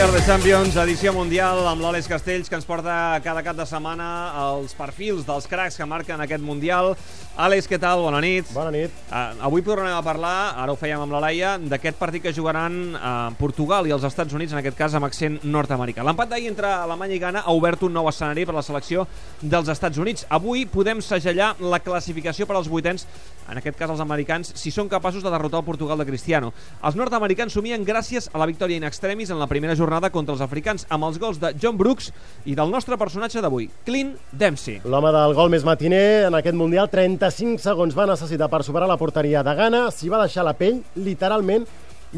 are 0.00 0.12
the 0.12 0.24
Champions, 0.24 0.76
edició 0.80 1.10
mundial 1.12 1.58
amb 1.68 1.82
l'Àlex 1.84 2.06
Castells, 2.08 2.48
que 2.48 2.56
ens 2.56 2.64
porta 2.64 3.18
cada 3.20 3.42
cap 3.44 3.56
de 3.58 3.66
setmana 3.68 4.06
els 4.46 4.72
perfils 4.78 5.26
dels 5.28 5.44
cracs 5.50 5.76
que 5.76 5.84
marquen 5.88 6.22
aquest 6.24 6.40
mundial. 6.40 6.94
Àlex, 7.40 7.64
què 7.64 7.78
tal? 7.80 8.02
Bona 8.04 8.18
nit. 8.20 8.50
Bona 8.52 8.68
nit. 8.74 8.92
Uh, 9.08 9.38
avui 9.46 9.62
tornem 9.64 9.94
a 9.96 10.02
parlar, 10.04 10.52
ara 10.60 10.74
ho 10.74 10.76
fèiem 10.76 11.00
amb 11.00 11.14
la 11.14 11.22
Laia, 11.24 11.54
d'aquest 11.56 11.96
partit 11.96 12.20
que 12.26 12.34
jugaran 12.36 12.74
uh, 12.92 13.30
Portugal 13.38 13.88
i 13.88 13.94
els 13.96 14.04
Estats 14.04 14.36
Units, 14.36 14.52
en 14.52 14.60
aquest 14.60 14.76
cas 14.76 14.92
amb 14.98 15.08
accent 15.08 15.38
nord-americà. 15.48 16.04
L'empat 16.04 16.34
d'ahir 16.34 16.50
entre 16.52 16.68
Alemanya 16.68 17.16
i 17.16 17.22
Ghana 17.22 17.44
ha 17.46 17.54
obert 17.56 17.86
un 17.88 17.96
nou 17.96 18.10
escenari 18.12 18.44
per 18.44 18.52
a 18.52 18.58
la 18.58 18.64
selecció 18.66 19.06
dels 19.40 19.70
Estats 19.72 19.96
Units. 19.96 20.26
Avui 20.28 20.66
podem 20.68 21.00
segellar 21.00 21.54
la 21.64 21.80
classificació 21.80 22.44
per 22.44 22.58
als 22.58 22.68
vuitens, 22.68 23.06
en 23.48 23.58
aquest 23.58 23.78
cas 23.80 23.90
els 23.90 24.04
americans, 24.04 24.52
si 24.60 24.70
són 24.70 24.92
capaços 24.92 25.24
de 25.24 25.32
derrotar 25.32 25.62
el 25.62 25.66
Portugal 25.66 25.98
de 25.98 26.06
Cristiano. 26.06 26.52
Els 26.84 27.00
nord-americans 27.00 27.56
somien 27.56 27.88
gràcies 27.88 28.28
a 28.30 28.38
la 28.38 28.46
victòria 28.46 28.76
in 28.76 28.84
extremis 28.86 29.32
en 29.32 29.40
la 29.40 29.48
primera 29.50 29.74
jornada 29.74 30.12
contra 30.12 30.36
els 30.36 30.44
africans 30.44 30.84
amb 30.92 31.08
els 31.08 31.18
gols 31.18 31.40
de 31.40 31.54
John 31.56 31.80
Brooks 31.80 32.12
i 32.44 32.54
del 32.54 32.70
nostre 32.70 33.00
personatge 33.00 33.40
d'avui, 33.40 33.70
Clint 33.88 34.12
Dempsey. 34.30 34.82
L'home 34.84 35.10
del 35.16 35.34
gol 35.40 35.50
més 35.50 35.64
matiner 35.64 36.28
en 36.28 36.36
aquest 36.36 36.60
Mundial, 36.60 36.92
35 37.30 37.62
segons 37.62 37.94
va 37.94 38.06
necessitar 38.10 38.48
per 38.50 38.62
superar 38.66 38.88
la 38.90 38.96
porteria 38.98 39.42
de 39.46 39.52
Ghana, 39.54 39.84
s'hi 39.94 40.08
va 40.10 40.18
deixar 40.24 40.42
la 40.46 40.54
pell, 40.58 40.80
literalment, 40.98 41.66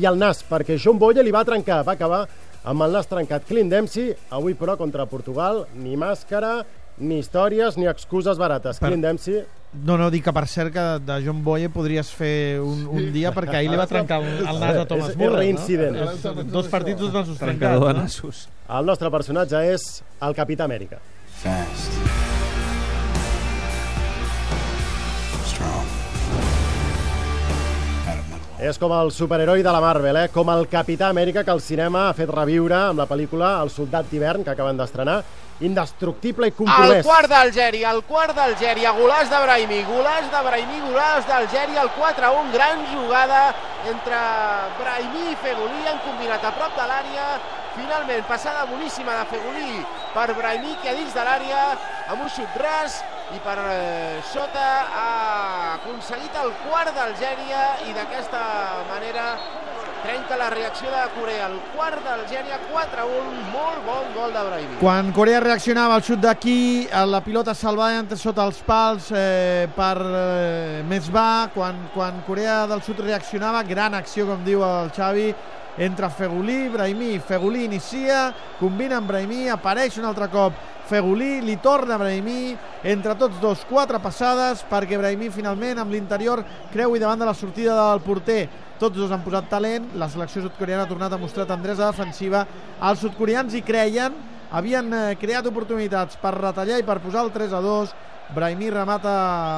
i 0.00 0.06
el 0.08 0.16
nas, 0.18 0.40
perquè 0.48 0.78
John 0.80 0.98
Boye 0.98 1.22
li 1.22 1.32
va 1.34 1.42
trencar, 1.44 1.82
va 1.84 1.92
acabar 1.92 2.22
amb 2.64 2.84
el 2.86 2.94
nas 2.96 3.08
trencat. 3.10 3.44
Clint 3.48 3.68
Dempsey, 3.68 4.14
avui 4.32 4.54
però 4.56 4.76
contra 4.80 5.04
Portugal, 5.06 5.66
ni 5.76 5.96
màscara, 6.00 6.62
ni 6.98 7.18
històries, 7.20 7.76
ni 7.76 7.86
excuses 7.90 8.38
barates. 8.40 8.78
Per- 8.80 8.88
Clint 8.88 9.04
Dempsey, 9.04 9.42
No, 9.72 9.94
no, 9.96 10.10
dic 10.12 10.20
que 10.27 10.32
per 10.36 10.42
cert 10.52 10.69
que 10.74 10.82
de 11.00 11.14
John 11.24 11.38
Boye 11.44 11.70
podries 11.72 12.10
fer 12.12 12.58
un, 12.60 12.82
un 12.92 13.06
dia 13.12 13.30
perquè 13.32 13.56
ahir 13.62 13.70
li 13.72 13.78
va 13.80 13.86
trencar 13.88 14.19
el, 14.20 14.42
el 14.44 14.58
nas 14.60 14.76
a 14.82 14.84
Thomas 14.91 15.06
És- 15.08 15.14
és 15.14 15.16
Muller. 15.16 15.38
reincident. 15.38 15.97
No? 15.97 16.10
És- 16.12 16.50
Dos 16.52 16.69
partits, 16.69 17.00
dos 17.00 17.12
nassos 17.16 17.38
Trencador 17.41 17.80
de 17.88 17.94
trencats. 17.94 18.02
nassos. 18.20 18.42
el 18.69 18.84
nostre 18.84 19.10
personatge 19.10 19.64
és 19.72 19.86
el 20.20 20.34
Capità 20.36 20.64
Amèrica. 20.69 21.00
Fast. 21.41 22.31
És 28.62 28.77
com 28.78 28.92
el 28.94 29.08
superheroi 29.10 29.64
de 29.66 29.70
la 29.74 29.80
Marvel, 29.82 30.16
eh? 30.20 30.28
com 30.30 30.46
el 30.52 30.68
Capità 30.70 31.08
Amèrica 31.10 31.42
que 31.42 31.50
el 31.50 31.60
cinema 31.60 32.05
ha 32.06 32.12
fet 32.14 32.30
reviure 32.30 32.77
amb 32.78 33.00
la 33.02 33.08
pel·lícula 33.10 33.56
El 33.58 33.72
soldat 33.74 34.06
d'hivern, 34.06 34.44
que 34.46 34.52
acaben 34.52 34.78
d'estrenar, 34.78 35.16
indestructible 35.66 36.46
i 36.46 36.52
El 36.52 36.56
compromès. 36.60 37.02
quart 37.02 37.27
d'Algèria, 37.32 37.91
el 37.91 38.04
quart 38.06 38.36
d'Algèria, 38.36 38.92
golàs 38.94 39.32
de 39.32 39.41
Brahimi, 39.42 39.80
golàs 39.88 40.30
de 40.30 40.42
Brahimi, 40.46 40.78
golàs 40.84 41.27
d'Algèria, 41.27 41.82
el 41.82 41.91
4-1, 41.96 42.52
gran 42.54 42.86
jugada 42.92 43.42
entre 43.91 44.20
Brahimi 44.78 45.32
i 45.32 45.41
Fegulí, 45.42 45.82
han 45.91 45.98
combinat 46.06 46.47
a 46.47 46.54
prop 46.54 46.78
de 46.78 46.86
l'àrea, 46.86 47.26
finalment 47.74 48.22
passada 48.30 48.62
boníssima 48.70 49.19
de 49.19 49.26
Fegulí 49.32 49.82
per 50.14 50.28
Brahimi, 50.38 50.76
que 50.84 50.94
a 50.94 50.94
dins 51.00 51.19
de 51.19 51.26
l'àrea, 51.26 51.66
amb 52.14 52.22
un 52.22 52.30
xut 52.30 52.62
ras, 52.62 53.02
i 53.33 53.41
per 53.41 53.58
eh, 53.58 54.20
sota 54.28 54.69
ha 54.92 55.75
aconseguit 55.78 56.34
el 56.42 56.52
quart 56.66 56.92
d'Algèria 56.97 57.62
i 57.88 57.94
d'aquesta 57.97 58.42
manera 58.91 59.27
trenca 60.02 60.36
la 60.36 60.50
reacció 60.50 60.91
de 60.91 61.02
Corea. 61.14 61.47
El 61.47 61.60
quart 61.72 62.03
d'Algèria, 62.05 62.58
4-1, 62.72 63.38
molt 63.55 63.84
bon 63.86 64.10
gol 64.16 64.34
de 64.34 64.42
Brahimi. 64.48 64.78
Quan 64.80 65.12
Corea 65.14 65.41
reaccionava 65.41 65.94
al 65.97 66.05
xut 66.05 66.20
d'aquí, 66.20 66.88
eh, 66.91 67.05
la 67.06 67.22
pilota 67.25 67.55
se'l 67.55 67.78
va 67.78 67.92
entre 67.97 68.19
sota 68.19 68.44
els 68.44 68.60
pals 68.66 69.12
eh, 69.14 69.69
per 69.77 69.97
eh, 70.03 71.00
va. 71.14 71.48
Quan, 71.55 71.88
quan 71.94 72.22
Corea 72.27 72.66
del 72.66 72.82
Sud 72.82 73.00
reaccionava, 73.00 73.62
gran 73.62 73.94
acció, 73.94 74.26
com 74.26 74.44
diu 74.44 74.64
el 74.66 74.91
Xavi, 74.93 75.32
entre 75.78 76.10
Fegulí, 76.10 76.69
Brahimi. 76.69 77.19
Fegulí 77.19 77.64
inicia, 77.64 78.32
combina 78.59 78.99
amb 78.99 79.09
Brahimi, 79.09 79.49
apareix 79.49 79.97
un 79.99 80.04
altre 80.04 80.28
cop 80.28 80.53
Fegulí, 80.92 81.41
li 81.41 81.54
torna 81.56 81.97
Brahimi, 81.97 82.53
entre 82.84 83.14
tots 83.16 83.38
dos 83.41 83.62
quatre 83.64 83.97
passades 84.04 84.60
perquè 84.69 84.98
Brahimi 85.00 85.30
finalment 85.32 85.78
amb 85.80 85.94
l'interior 85.94 86.42
creui 86.69 87.00
davant 87.00 87.22
de 87.22 87.25
la 87.25 87.32
sortida 87.32 87.72
del 87.78 88.03
porter. 88.04 88.42
Tots 88.76 88.98
dos 88.98 89.14
han 89.14 89.22
posat 89.25 89.48
talent, 89.48 89.86
la 89.97 90.10
selecció 90.12 90.42
sudcoreana 90.44 90.84
ha 90.84 90.91
tornat 90.91 91.14
a 91.16 91.20
mostrar 91.22 91.47
tendresa 91.48 91.88
defensiva. 91.88 92.42
Els 92.76 93.00
sudcoreans 93.06 93.56
hi 93.56 93.62
creien, 93.64 94.19
havien 94.52 94.92
eh, 94.92 95.04
creat 95.20 95.46
oportunitats 95.48 96.18
per 96.20 96.36
retallar 96.38 96.80
i 96.80 96.86
per 96.86 97.00
posar 97.02 97.26
el 97.26 97.32
3 97.34 97.52
a 97.58 97.62
2. 97.64 97.94
Brahimi 98.32 98.70
remata 98.72 99.10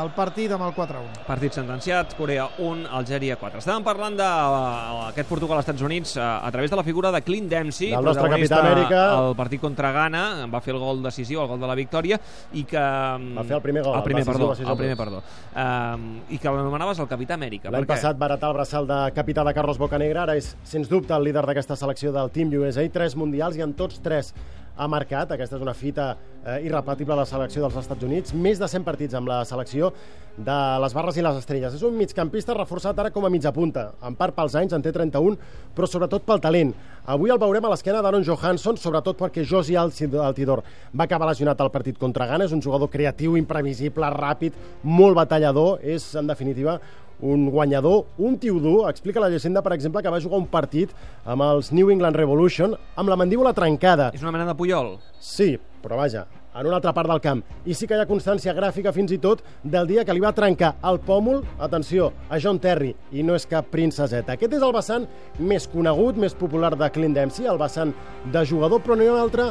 el 0.02 0.08
partit 0.16 0.50
amb 0.50 0.64
el 0.66 0.72
4 0.74 0.96
a 0.98 1.02
1. 1.04 1.18
Partit 1.28 1.54
sentenciat, 1.54 2.16
Corea 2.18 2.48
1, 2.58 2.88
Algèria 2.98 3.36
4. 3.38 3.60
Estàvem 3.62 3.84
parlant 3.86 4.16
d'aquest 4.18 5.28
Portugal 5.30 5.60
als 5.60 5.68
Estats 5.68 5.84
Units 5.86 6.16
a, 6.18 6.40
a 6.42 6.50
través 6.50 6.72
de 6.72 6.78
la 6.80 6.82
figura 6.82 7.12
de 7.14 7.20
Clint 7.22 7.46
Dempsey, 7.52 7.92
Del 7.92 8.08
nostre 8.08 8.32
Capità 8.32 8.58
Amèrica. 8.64 9.02
al 9.20 9.36
partit 9.38 9.62
contra 9.62 9.92
Ghana, 9.94 10.24
va 10.50 10.62
fer 10.64 10.74
el 10.74 10.80
gol 10.82 11.04
decisiu, 11.04 11.44
el 11.44 11.52
gol 11.52 11.62
de 11.62 11.70
la 11.70 11.76
victòria, 11.78 12.18
i 12.54 12.64
que... 12.66 12.82
Va 12.82 13.46
fer 13.46 13.60
el 13.60 13.62
primer 13.62 13.84
gol, 13.84 14.00
El 14.00 14.02
primer, 14.08 14.24
el 14.24 14.32
decisiu, 14.32 14.50
perdó, 14.56 14.72
el 14.72 14.80
primer, 14.80 14.98
perdó. 14.98 15.22
Um, 15.54 16.08
I 16.34 16.40
que 16.42 16.56
l'anomenaves 16.56 17.04
el 17.04 17.10
Capità 17.12 17.38
Amèrica. 17.38 17.70
L'any 17.70 17.86
passat 17.86 18.18
va 18.18 18.32
heretar 18.32 18.50
el 18.50 18.58
braçal 18.58 18.90
de 18.90 19.00
capità 19.14 19.46
de 19.46 19.54
Carlos 19.54 19.78
Bocanegra, 19.78 20.26
ara 20.26 20.34
és, 20.40 20.56
sens 20.66 20.90
dubte, 20.90 21.14
el 21.14 21.30
líder 21.30 21.46
d'aquesta 21.46 21.78
selecció 21.78 22.10
del 22.16 22.34
Team 22.34 22.50
USA. 22.58 22.82
Tres 22.90 23.14
mundials 23.14 23.60
i 23.60 23.62
en 23.62 23.78
tots 23.78 24.02
tres 24.02 24.34
ha 24.76 24.88
marcat. 24.90 25.32
Aquesta 25.34 25.58
és 25.58 25.62
una 25.62 25.74
fita 25.76 26.14
eh, 26.44 26.60
irrepetible 26.66 27.14
de 27.14 27.22
la 27.22 27.28
selecció 27.28 27.62
dels 27.64 27.76
Estats 27.80 28.06
Units. 28.06 28.34
Més 28.34 28.60
de 28.60 28.68
100 28.70 28.86
partits 28.86 29.14
amb 29.18 29.30
la 29.30 29.42
selecció 29.48 29.92
de 30.34 30.56
les 30.82 30.94
barres 30.96 31.16
i 31.18 31.22
les 31.22 31.38
estrelles. 31.38 31.76
És 31.76 31.84
un 31.86 31.94
migcampista 31.98 32.56
reforçat 32.56 32.98
ara 32.98 33.12
com 33.14 33.26
a 33.26 33.30
mitja 33.30 33.52
punta. 33.54 33.92
En 34.02 34.16
part 34.18 34.34
pels 34.34 34.56
anys, 34.58 34.74
en 34.74 34.82
té 34.82 34.90
31, 34.94 35.38
però 35.76 35.86
sobretot 35.90 36.26
pel 36.26 36.42
talent. 36.42 36.74
Avui 37.06 37.30
el 37.30 37.38
veurem 37.38 37.64
a 37.68 37.70
l'esquena 37.74 38.02
d'Aaron 38.02 38.26
Johansson, 38.26 38.78
sobretot 38.80 39.18
perquè 39.20 39.44
Josi 39.46 39.76
Altidor 39.78 40.64
va 40.90 41.06
acabar 41.06 41.28
lesionat 41.30 41.60
al 41.60 41.70
partit 41.70 42.00
contra 42.00 42.26
Ghana. 42.26 42.48
És 42.48 42.56
un 42.56 42.62
jugador 42.64 42.90
creatiu, 42.90 43.38
imprevisible, 43.38 44.10
ràpid, 44.16 44.58
molt 44.82 45.18
batallador. 45.20 45.78
És, 45.84 46.10
en 46.18 46.26
definitiva, 46.26 46.80
un 47.24 47.48
guanyador, 47.50 48.04
un 48.18 48.38
tio 48.38 48.60
dur. 48.60 48.90
Explica 48.90 49.20
la 49.20 49.30
llegenda, 49.32 49.62
per 49.64 49.72
exemple, 49.72 50.02
que 50.04 50.12
va 50.12 50.20
jugar 50.20 50.38
un 50.38 50.46
partit 50.46 50.92
amb 51.24 51.42
els 51.42 51.72
New 51.72 51.90
England 51.90 52.16
Revolution 52.20 52.76
amb 52.94 53.08
la 53.08 53.16
mandíbula 53.16 53.54
trencada. 53.56 54.10
És 54.14 54.22
una 54.22 54.32
mena 54.34 54.46
de 54.50 54.54
Puyol. 54.58 54.98
Sí, 55.18 55.54
però 55.82 55.96
vaja, 55.96 56.26
en 56.54 56.68
una 56.68 56.76
altra 56.76 56.92
part 56.94 57.08
del 57.10 57.22
camp. 57.24 57.42
I 57.66 57.74
sí 57.74 57.88
que 57.88 57.96
hi 57.96 58.02
ha 58.04 58.08
constància 58.08 58.54
gràfica 58.54 58.92
fins 58.94 59.12
i 59.14 59.18
tot 59.18 59.42
del 59.64 59.88
dia 59.88 60.04
que 60.04 60.14
li 60.14 60.22
va 60.22 60.34
trencar 60.36 60.74
el 60.84 61.00
pòmul, 61.02 61.40
atenció, 61.64 62.12
a 62.28 62.38
John 62.38 62.60
Terry, 62.62 62.92
i 63.12 63.24
no 63.26 63.34
és 63.38 63.48
cap 63.50 63.72
princeseta. 63.72 64.36
Aquest 64.36 64.58
és 64.58 64.62
el 64.62 64.74
vessant 64.76 65.08
més 65.40 65.66
conegut, 65.70 66.20
més 66.20 66.36
popular 66.36 66.74
de 66.76 66.90
Clint 66.94 67.16
Dempsey, 67.16 67.48
el 67.50 67.60
vessant 67.60 67.94
de 68.32 68.44
jugador, 68.46 68.84
però 68.84 68.98
n'hi 68.98 69.08
ha 69.08 69.16
un 69.16 69.24
altre 69.24 69.50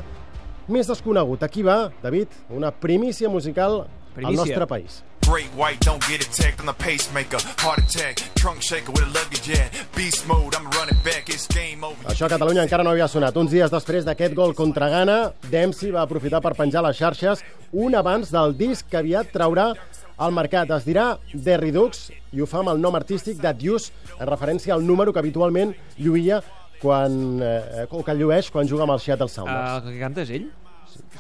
més 0.70 0.88
desconegut. 0.88 1.44
Aquí 1.44 1.66
va, 1.66 1.90
David, 2.04 2.40
una 2.54 2.72
primícia 2.72 3.30
musical 3.30 3.84
Primícia. 4.14 4.30
al 4.30 4.46
nostre 4.46 4.68
país. 4.68 5.02
Great 5.26 5.50
white, 5.56 5.80
don't 5.82 6.02
get 6.08 6.22
attacked. 6.22 6.60
I'm 6.60 6.66
the 6.68 6.74
pacemaker. 6.74 7.38
Heart 7.64 7.80
attack, 7.80 8.16
trunk 8.36 8.62
shaker 8.62 8.92
with 8.92 9.04
a 9.04 9.12
luggage 9.18 9.42
jet. 9.42 9.72
Beast 9.96 10.28
mode, 10.28 10.54
I'm 10.56 10.66
running 10.72 10.98
back. 11.04 11.30
It's 11.30 11.48
game 11.48 11.84
over. 11.84 11.96
Això 12.12 12.26
a 12.28 12.30
Catalunya 12.30 12.64
encara 12.68 12.84
no 12.84 12.92
havia 12.92 13.08
sonat. 13.08 13.36
Uns 13.40 13.52
dies 13.52 13.72
després 13.72 14.06
d'aquest 14.06 14.36
gol 14.38 14.54
contra 14.54 14.90
Ghana, 14.92 15.18
Dempsey 15.50 15.92
va 15.96 16.04
aprofitar 16.04 16.42
per 16.44 16.54
penjar 16.60 16.84
les 16.86 16.98
xarxes 17.00 17.42
un 17.72 17.96
abans 17.96 18.30
del 18.32 18.54
disc 18.60 18.86
que 18.92 19.00
aviat 19.00 19.32
traurà 19.34 19.72
al 20.18 20.32
mercat. 20.36 20.70
Es 20.78 20.86
dirà 20.86 21.14
The 21.34 21.58
Redux 21.58 22.10
i 22.34 22.42
ho 22.44 22.46
fa 22.50 22.60
amb 22.62 22.74
el 22.76 22.82
nom 22.84 22.96
artístic 23.00 23.40
de 23.42 23.54
Deuce, 23.54 23.92
en 24.20 24.28
referència 24.30 24.76
al 24.76 24.86
número 24.86 25.14
que 25.14 25.24
habitualment 25.24 25.74
lluïa 25.98 26.42
quan, 26.84 27.40
eh, 27.42 27.88
o 27.90 28.04
que 28.04 28.14
llueix 28.14 28.52
quan 28.52 28.68
juga 28.68 28.84
amb 28.84 28.98
el 28.98 29.00
Seattle 29.00 29.26
Uh, 29.32 29.36
Sounders. 29.40 29.88
el 29.88 29.94
que 29.94 30.00
canta 30.04 30.22
és 30.28 30.30
ell? 30.36 30.50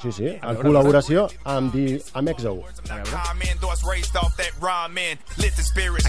Sí, 0.02 0.12
sí, 0.12 0.32
en 0.36 0.58
col·laboració 0.60 1.28
amb, 1.48 1.72
the, 1.72 2.00
amb 2.20 2.32
EXO. 2.34 2.58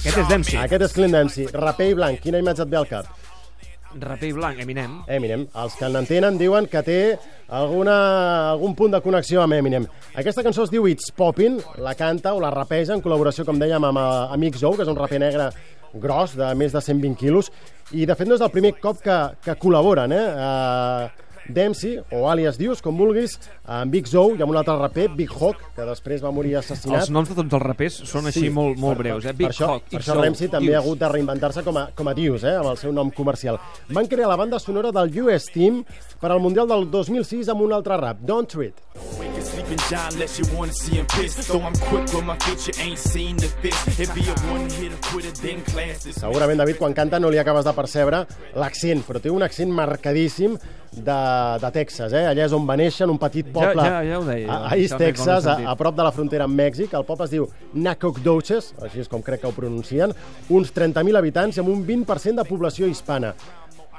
Aquest 0.01 0.19
és 0.25 0.33
Dempsey. 0.33 0.59
Aquest 0.65 0.89
és 0.89 0.97
Clint 0.97 1.15
Dempsey, 1.15 1.47
raper 1.55 1.93
i 1.93 1.95
blanc. 2.01 2.19
Quina 2.25 2.41
imatge 2.43 2.67
et 2.67 2.73
ve 2.73 2.81
al 2.81 2.89
cap? 2.91 3.13
Raper 4.01 4.29
i 4.29 4.35
blanc, 4.35 4.59
Eminem. 4.59 4.97
Eminem. 5.07 5.45
Els 5.63 5.77
que 5.79 5.89
n'entenen 5.95 6.39
diuen 6.41 6.67
que 6.71 6.83
té 6.83 6.99
alguna, 7.55 7.95
algun 8.51 8.75
punt 8.75 8.97
de 8.97 9.01
connexió 9.05 9.45
amb 9.45 9.55
Eminem. 9.55 9.87
Aquesta 10.19 10.43
cançó 10.43 10.67
es 10.67 10.73
diu 10.75 10.89
It's 10.91 11.15
Poppin', 11.15 11.61
la 11.79 11.95
canta 11.95 12.35
o 12.35 12.43
la 12.43 12.51
rapeja 12.51 12.97
en 12.97 13.05
col·laboració, 13.05 13.47
com 13.47 13.61
dèiem, 13.63 13.87
amb, 13.87 14.03
eh, 14.03 14.35
amb 14.35 14.51
XO, 14.51 14.75
que 14.75 14.83
és 14.83 14.91
un 14.91 14.99
raper 14.99 15.23
negre 15.23 15.53
gros, 15.95 16.35
de 16.35 16.51
més 16.59 16.75
de 16.75 16.83
120 16.83 17.15
quilos, 17.21 17.53
i 17.93 18.07
de 18.07 18.17
fet 18.19 18.27
no 18.27 18.35
és 18.35 18.43
el 18.43 18.51
primer 18.51 18.75
cop 18.83 18.99
que, 19.05 19.19
que 19.45 19.55
col·laboren, 19.61 20.11
eh? 20.11 20.25
Uh, 20.35 21.24
Dempsey, 21.49 21.99
o 22.11 22.29
alias 22.31 22.59
Dius, 22.59 22.81
com 22.85 22.97
vulguis, 22.97 23.37
amb 23.65 23.93
Big 23.93 24.09
Zoe 24.11 24.39
i 24.39 24.45
amb 24.45 24.55
un 24.55 24.59
altre 24.61 24.77
raper, 24.79 25.09
Big 25.17 25.33
Hawk, 25.33 25.61
que 25.77 25.87
després 25.89 26.23
va 26.25 26.33
morir 26.35 26.57
assassinat. 26.61 27.05
Els 27.05 27.13
noms 27.15 27.31
de 27.31 27.39
tots 27.41 27.59
els 27.59 27.65
rapers 27.65 28.01
són 28.09 28.31
així 28.31 28.49
molt, 28.51 28.79
molt 28.81 29.01
breus. 29.01 29.25
Eh? 29.25 29.35
per 29.35 29.41
Big 29.43 29.53
això, 29.53 29.71
Hawk, 29.75 29.89
per 29.93 30.01
això 30.03 30.19
Ramsey 30.21 30.51
també 30.53 30.75
ha 30.75 30.83
hagut 30.83 31.01
de 31.03 31.13
reinventar-se 31.13 31.65
com 31.67 31.81
a, 31.81 31.89
com 31.97 32.09
a 32.09 32.17
Dius, 32.17 32.45
eh, 32.45 32.57
amb 32.61 32.73
el 32.73 32.81
seu 32.81 32.95
nom 32.97 33.13
comercial. 33.15 33.61
Van 33.93 34.09
crear 34.11 34.31
la 34.31 34.41
banda 34.41 34.63
sonora 34.63 34.93
del 34.95 35.13
US 35.25 35.51
Team 35.53 35.83
per 36.21 36.33
al 36.33 36.41
Mundial 36.41 36.71
del 36.71 36.89
2006 36.91 37.53
amb 37.53 37.67
un 37.67 37.77
altre 37.77 38.01
rap, 38.01 38.25
Don't 38.25 38.49
Treat. 38.49 39.44
Even 39.67 39.79
John 39.89 40.13
unless 40.13 40.39
you 40.39 40.45
wanna 40.57 40.73
see 40.73 40.97
him 40.97 41.07
piss. 41.07 41.35
Though 41.49 41.63
I'm 41.63 41.75
quick 41.89 42.05
with 42.13 42.25
my 42.25 42.37
feet, 42.45 42.67
you 42.67 42.75
ain't 42.83 42.99
seen 42.99 43.37
the 43.37 43.49
fist. 43.63 44.01
It 44.01 44.15
be 44.15 44.23
a 44.29 44.35
one 44.53 44.69
hitter 44.69 44.97
quitter, 45.09 45.33
then 45.41 45.63
class 45.65 46.05
this. 46.05 46.17
Segurament, 46.21 46.59
David, 46.59 46.79
quan 46.79 46.95
canta 46.95 47.19
no 47.21 47.31
li 47.31 47.39
acabes 47.39 47.65
de 47.65 47.73
percebre 47.73 48.25
l'accent, 48.61 49.05
però 49.07 49.21
té 49.23 49.33
un 49.33 49.43
accent 49.43 49.73
marcadíssim 49.73 50.59
de, 50.95 51.19
de 51.61 51.71
Texas, 51.75 52.13
eh? 52.13 52.27
Allà 52.31 52.47
és 52.47 52.55
on 52.55 52.67
va 52.69 52.77
néixer, 52.79 53.05
en 53.07 53.15
un 53.15 53.19
petit 53.19 53.49
poble 53.51 53.83
ja, 53.83 53.99
ja 54.07 54.21
ho 54.21 54.27
deia, 54.29 54.47
a, 54.47 54.59
a 54.71 54.79
East 54.79 54.99
Texas, 55.01 55.49
a, 55.51 55.57
a 55.71 55.75
prop 55.79 55.97
de 55.97 56.07
la 56.07 56.13
frontera 56.15 56.47
amb 56.49 56.59
Mèxic. 56.61 56.95
El 56.95 57.07
poble 57.09 57.27
es 57.27 57.35
diu 57.35 57.49
Nacogdoches, 57.75 58.73
així 58.85 59.03
és 59.03 59.11
com 59.11 59.25
crec 59.25 59.43
que 59.43 59.51
ho 59.51 59.57
pronuncien, 59.57 60.15
uns 60.55 60.73
30.000 60.77 61.19
habitants 61.19 61.59
i 61.59 61.65
amb 61.65 61.73
un 61.73 61.85
20% 61.87 62.43
de 62.43 62.49
població 62.49 62.91
hispana. 62.91 63.35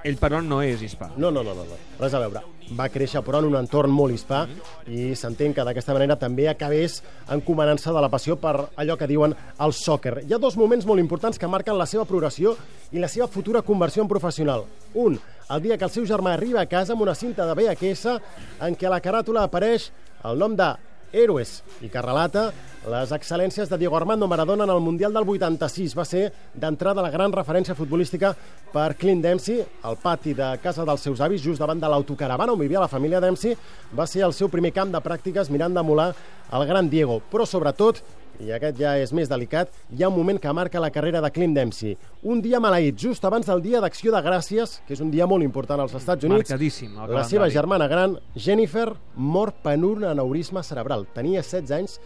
Ell, 0.06 0.20
però, 0.22 0.38
no 0.46 0.60
és 0.62 0.84
hispà. 0.86 1.08
No, 1.18 1.32
no, 1.34 1.42
no, 1.42 1.56
no, 1.58 1.64
no, 1.66 1.78
res 1.98 2.14
a 2.14 2.20
veure. 2.22 2.44
Va 2.78 2.86
créixer, 2.94 3.24
però, 3.26 3.40
en 3.42 3.48
un 3.48 3.58
entorn 3.58 3.90
molt 3.90 4.14
hispà 4.14 4.44
i 4.86 5.16
s'entén 5.18 5.54
que 5.58 5.66
d'aquesta 5.66 5.96
manera 5.98 6.18
també 6.22 6.46
acabés 6.50 7.00
encomanant-se 7.34 7.90
de 7.90 8.04
la 8.06 8.12
passió 8.14 8.38
per 8.38 8.54
allò 8.78 9.00
que 9.00 9.10
diuen 9.10 9.34
el 9.34 9.74
soccer. 9.74 10.20
Hi 10.22 10.36
ha 10.36 10.42
dos 10.42 10.60
moments 10.62 10.86
molt 10.86 11.02
importants 11.02 11.42
que 11.42 11.50
marquen 11.50 11.80
la 11.80 11.90
seva 11.90 12.06
progressió 12.06 12.54
i 12.94 13.02
la 13.02 13.10
seva 13.10 13.26
futura 13.26 13.66
conversió 13.66 14.06
en 14.06 14.12
professional. 14.12 14.68
Un, 14.94 15.18
el 15.50 15.66
dia 15.66 15.78
que 15.78 15.90
el 15.90 15.94
seu 15.98 16.06
germà 16.06 16.36
arriba 16.36 16.62
a 16.62 16.70
casa 16.70 16.94
amb 16.94 17.02
una 17.02 17.18
cinta 17.18 17.50
de 17.50 17.58
VHS 17.58 18.20
en 18.68 18.78
què 18.78 18.86
a 18.86 18.94
la 18.94 19.02
caràtula 19.02 19.50
apareix 19.50 19.90
el 20.26 20.38
nom 20.38 20.54
de 20.58 20.70
Héroes 21.16 21.62
i 21.80 21.88
que 21.90 22.02
relata 22.04 22.50
les 22.92 23.14
excel·lències 23.16 23.70
de 23.72 23.78
Diego 23.80 23.96
Armando 23.98 24.28
Maradona 24.28 24.66
en 24.68 24.74
el 24.74 24.82
Mundial 24.84 25.16
del 25.16 25.24
86. 25.24 25.96
Va 25.98 26.06
ser 26.06 26.28
d'entrada 26.54 27.02
la 27.02 27.10
gran 27.14 27.34
referència 27.34 27.78
futbolística 27.78 28.34
per 28.74 28.92
Clint 29.00 29.24
Dempsey, 29.24 29.64
al 29.88 29.96
pati 30.02 30.36
de 30.36 30.52
casa 30.62 30.86
dels 30.86 31.08
seus 31.08 31.24
avis, 31.24 31.42
just 31.42 31.64
davant 31.64 31.80
de 31.80 31.90
l'autocaravana 31.90 32.54
on 32.54 32.60
vivia 32.60 32.84
la 32.84 32.92
família 32.92 33.24
Dempsey. 33.24 33.56
Va 33.96 34.06
ser 34.06 34.26
el 34.28 34.36
seu 34.36 34.52
primer 34.52 34.74
camp 34.76 34.92
de 34.92 35.02
pràctiques 35.02 35.50
mirant 35.50 35.74
d'emular 35.74 36.12
el 36.52 36.68
gran 36.68 36.92
Diego. 36.92 37.22
Però, 37.32 37.48
sobretot, 37.48 38.04
i 38.44 38.52
aquest 38.56 38.78
ja 38.80 38.96
és 39.00 39.12
més 39.16 39.30
delicat, 39.32 39.72
hi 39.92 40.04
ha 40.04 40.10
un 40.10 40.16
moment 40.18 40.40
que 40.42 40.52
marca 40.54 40.82
la 40.82 40.92
carrera 40.94 41.22
de 41.24 41.32
Clint 41.32 41.56
Dempsey. 41.56 41.96
Un 42.24 42.42
dia 42.44 42.60
maleït, 42.64 42.98
just 43.00 43.26
abans 43.26 43.48
del 43.48 43.62
dia 43.64 43.82
d'Acció 43.84 44.14
de 44.14 44.22
Gràcies, 44.26 44.80
que 44.88 44.96
és 44.96 45.04
un 45.04 45.12
dia 45.14 45.28
molt 45.28 45.46
important 45.46 45.82
als 45.82 45.96
Estats 45.96 46.28
Units. 46.28 46.50
Marcadíssim, 46.50 46.96
La 47.10 47.24
seva 47.24 47.50
germana 47.50 47.88
gran, 47.88 48.18
Jennifer, 48.36 48.90
mor 49.16 49.54
per 49.64 49.78
un 49.84 50.04
aneurisma 50.04 50.64
cerebral. 50.64 51.08
Tenia 51.14 51.44
16 51.44 51.72
anys 51.78 52.00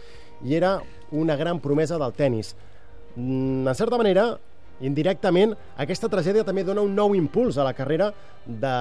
i 0.44 0.54
era 0.56 0.78
una 1.12 1.36
gran 1.36 1.60
promesa 1.60 1.98
del 1.98 2.12
tennis. 2.12 2.54
Mm, 3.16 3.66
En 3.68 3.74
certa 3.74 3.98
manera, 3.98 4.38
indirectament, 4.80 5.54
aquesta 5.76 6.08
tragèdia 6.08 6.44
també 6.44 6.64
dona 6.64 6.80
un 6.80 6.94
nou 6.94 7.14
impuls 7.14 7.58
a 7.58 7.64
la 7.64 7.74
carrera 7.74 8.12
de, 8.46 8.76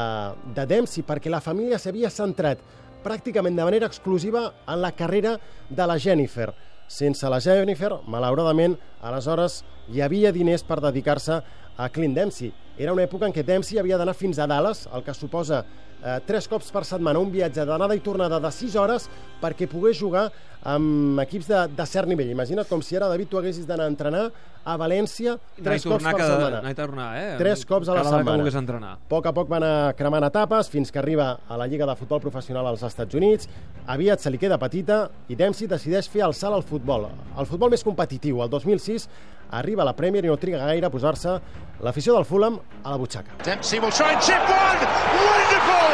de 0.56 0.66
Dempsey, 0.66 1.04
perquè 1.04 1.30
la 1.30 1.42
família 1.42 1.80
s'havia 1.80 2.10
centrat 2.10 2.60
pràcticament 3.04 3.56
de 3.56 3.64
manera 3.64 3.88
exclusiva 3.88 4.54
en 4.68 4.82
la 4.82 4.92
carrera 4.92 5.38
de 5.70 5.88
la 5.88 5.98
Jennifer. 6.00 6.54
Sense 6.90 7.30
la 7.30 7.38
Jennifer, 7.38 7.92
malauradament, 8.10 8.74
aleshores 9.06 9.60
hi 9.94 10.02
havia 10.02 10.32
diners 10.34 10.64
per 10.66 10.80
dedicar-se 10.82 11.36
a 11.78 11.88
Clint 11.94 12.16
Dempsey. 12.18 12.50
Era 12.82 12.96
una 12.96 13.06
època 13.06 13.28
en 13.28 13.36
què 13.36 13.44
Dempsey 13.46 13.78
havia 13.78 14.00
d'anar 14.00 14.16
fins 14.18 14.40
a 14.42 14.48
Dallas, 14.50 14.88
el 14.90 15.04
que 15.06 15.14
suposa 15.14 15.62
eh, 15.62 16.18
tres 16.26 16.48
cops 16.50 16.72
per 16.74 16.82
setmana 16.90 17.22
un 17.22 17.30
viatge 17.30 17.62
d'anada 17.68 17.94
i 17.94 18.02
tornada 18.02 18.40
de 18.42 18.52
6 18.52 18.78
hores 18.82 19.06
perquè 19.42 19.70
pogués 19.70 20.00
jugar 20.02 20.32
amb 20.68 21.20
equips 21.24 21.48
de, 21.48 21.60
de 21.78 21.86
cert 21.88 22.10
nivell. 22.10 22.32
Imagina't 22.34 22.68
com 22.70 22.82
si 22.84 22.98
ara, 22.98 23.08
David, 23.12 23.30
tu 23.32 23.40
haguessis 23.40 23.68
d'anar 23.68 23.88
a 23.88 23.94
entrenar 23.94 24.24
a 24.70 24.76
València 24.78 25.38
tres 25.56 25.86
cops 25.88 26.04
per 26.04 26.14
cada... 26.18 26.36
setmana. 26.36 26.60
Anar 26.60 26.76
tornar, 26.78 27.08
eh? 27.18 27.30
Tres 27.40 27.64
cops 27.66 27.88
a 27.90 27.96
la 27.96 28.04
Cada 28.04 28.18
setmana. 28.20 28.44
que 28.44 28.58
entrenar. 28.58 28.92
A 28.98 29.10
poc 29.10 29.26
a 29.30 29.34
poc 29.34 29.50
va 29.50 29.58
anar 29.58 29.94
cremant 29.96 30.26
etapes 30.28 30.70
fins 30.70 30.92
que 30.92 31.00
arriba 31.00 31.30
a 31.48 31.58
la 31.58 31.68
Lliga 31.68 31.88
de 31.88 31.96
Futbol 31.96 32.22
Professional 32.22 32.68
als 32.68 32.84
Estats 32.84 33.16
Units. 33.16 33.50
Aviat 33.88 34.20
se 34.20 34.30
li 34.30 34.38
queda 34.38 34.60
petita 34.60 35.10
i 35.30 35.36
Dempsey 35.40 35.68
decideix 35.68 36.10
fer 36.12 36.26
el 36.28 36.36
salt 36.38 36.60
al 36.60 36.64
futbol. 36.68 37.08
El 37.38 37.48
futbol 37.50 37.72
més 37.72 37.84
competitiu. 37.84 38.44
El 38.44 38.50
2006 38.50 39.08
arriba 39.52 39.82
a 39.84 39.90
la 39.90 39.96
Premier 39.96 40.26
i 40.26 40.30
no 40.30 40.38
triga 40.38 40.60
gaire 40.66 40.86
a 40.86 40.94
posar-se 40.94 41.40
l'afició 41.82 42.14
del 42.16 42.26
Fulham 42.26 42.60
a 42.84 42.92
la 42.92 42.98
butxaca. 42.98 43.40
Dempsey 43.46 43.80
will 43.80 43.92
try 43.96 44.12
and 44.14 44.22
chip 44.22 44.44
one. 44.44 44.84
Wonderful! 45.16 45.90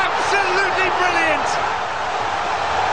Absolutely 0.00 0.88
brilliant! 0.98 1.87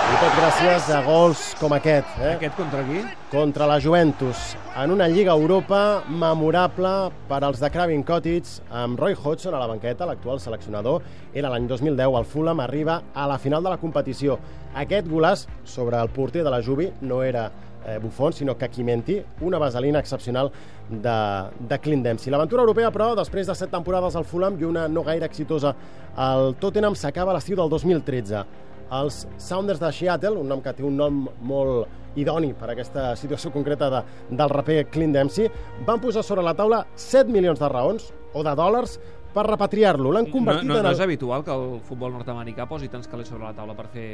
I 0.06 0.18
tot 0.22 0.36
gràcies 0.38 0.90
a 0.94 1.00
gols 1.02 1.40
com 1.58 1.74
aquest. 1.74 2.12
Eh? 2.22 2.36
Aquest 2.36 2.54
contra 2.60 2.84
qui? 2.86 3.00
contra 3.32 3.66
la 3.68 3.80
Juventus 3.82 4.54
en 4.78 4.92
una 4.94 5.08
Lliga 5.10 5.34
Europa 5.34 6.04
memorable 6.08 6.92
per 7.28 7.40
als 7.44 7.58
de 7.60 7.72
Craven 7.74 8.04
Cottage 8.06 8.62
amb 8.70 9.00
Roy 9.02 9.16
Hodgson 9.18 9.56
a 9.58 9.60
la 9.60 9.68
banqueta, 9.68 10.06
l'actual 10.06 10.38
seleccionador. 10.40 11.02
Era 11.34 11.50
l'any 11.50 11.66
2010, 11.68 12.16
el 12.20 12.28
Fulham 12.30 12.62
arriba 12.64 13.02
a 13.14 13.26
la 13.28 13.40
final 13.42 13.66
de 13.66 13.74
la 13.74 13.80
competició. 13.82 14.38
Aquest 14.78 15.10
golàs 15.10 15.48
sobre 15.66 15.98
el 15.98 16.14
porter 16.14 16.46
de 16.46 16.54
la 16.54 16.62
Juvi 16.64 16.92
no 17.02 17.24
era 17.24 17.50
eh, 17.84 17.98
Buffon, 17.98 18.32
sinó 18.34 18.56
Kakimenti, 18.56 19.18
una 19.42 19.58
vaselina 19.58 20.00
excepcional 20.00 20.52
de, 20.88 21.18
de 21.60 21.80
Clint 21.80 22.06
Dempsey. 22.06 22.32
L'aventura 22.32 22.62
europea, 22.62 22.94
però, 22.94 23.16
després 23.18 23.50
de 23.50 23.58
set 23.58 23.74
temporades 23.74 24.16
al 24.16 24.30
Fulham 24.30 24.62
i 24.62 24.70
una 24.70 24.86
no 24.88 25.04
gaire 25.04 25.26
exitosa 25.26 25.74
al 26.16 26.54
Tottenham, 26.62 26.94
s'acaba 26.96 27.34
l'estiu 27.34 27.58
del 27.58 27.74
2013 27.74 28.46
els 28.92 29.28
Sounders 29.42 29.80
de 29.82 29.92
Seattle, 29.92 30.38
un 30.40 30.48
nom 30.48 30.62
que 30.62 30.74
té 30.74 30.84
un 30.86 30.96
nom 30.98 31.24
molt 31.42 31.88
idoni 32.16 32.54
per 32.54 32.70
a 32.70 32.74
aquesta 32.74 33.10
situació 33.20 33.52
concreta 33.52 33.90
de, 33.92 34.02
del 34.30 34.50
raper 34.50 34.86
Clint 34.92 35.14
Dempsey, 35.14 35.50
van 35.88 36.00
posar 36.00 36.24
sobre 36.24 36.44
la 36.46 36.54
taula 36.56 36.86
7 36.96 37.32
milions 37.32 37.60
de 37.60 37.70
raons 37.70 38.12
o 38.34 38.44
de 38.44 38.54
dòlars 38.56 39.00
per 39.36 39.44
repatriar-lo. 39.50 40.14
L'han 40.16 40.30
No, 40.30 40.32
convertit 40.32 40.70
no, 40.70 40.78
en 40.78 40.84
no 40.84 40.90
el... 40.90 40.96
és 40.96 41.02
habitual 41.04 41.44
que 41.44 41.52
el 41.52 41.82
futbol 41.84 42.14
nord-americà 42.16 42.68
posi 42.70 42.88
tants 42.88 43.08
calés 43.12 43.28
sobre 43.28 43.44
la 43.44 43.54
taula 43.58 43.76
per 43.76 43.90
fer 43.92 44.08